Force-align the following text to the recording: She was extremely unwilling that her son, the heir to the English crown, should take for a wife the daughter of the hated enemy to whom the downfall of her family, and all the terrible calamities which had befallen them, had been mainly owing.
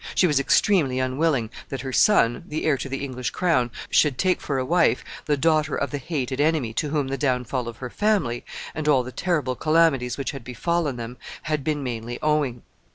She 0.15 0.25
was 0.25 0.39
extremely 0.39 0.97
unwilling 0.97 1.51
that 1.69 1.81
her 1.81 1.93
son, 1.93 2.43
the 2.47 2.65
heir 2.65 2.75
to 2.75 2.89
the 2.89 3.03
English 3.05 3.29
crown, 3.29 3.69
should 3.91 4.17
take 4.17 4.41
for 4.41 4.57
a 4.57 4.65
wife 4.65 5.05
the 5.25 5.37
daughter 5.37 5.75
of 5.75 5.91
the 5.91 5.99
hated 5.99 6.41
enemy 6.41 6.73
to 6.73 6.89
whom 6.89 7.09
the 7.09 7.19
downfall 7.19 7.67
of 7.67 7.77
her 7.77 7.91
family, 7.91 8.43
and 8.73 8.87
all 8.87 9.03
the 9.03 9.11
terrible 9.11 9.53
calamities 9.55 10.17
which 10.17 10.31
had 10.31 10.43
befallen 10.43 10.95
them, 10.95 11.17
had 11.43 11.63
been 11.63 11.83
mainly 11.83 12.17
owing. 12.23 12.63